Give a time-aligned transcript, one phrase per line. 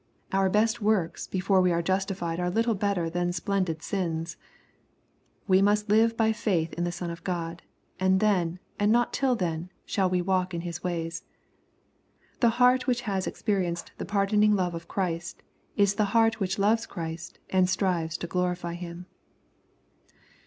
[0.31, 4.35] Our best works before we are justified are little better than splen did sins.
[5.47, 7.61] We must live by faith in the Son of God,
[7.99, 11.23] and then, and not till then, we shall walk in His ways.
[12.39, 15.43] The heart which has experienced the pardoning love of Christ,
[15.77, 19.05] is the heart which loves Christ, and strives to glorify Him.